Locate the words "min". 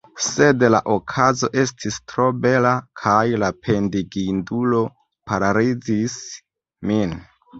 6.93-7.17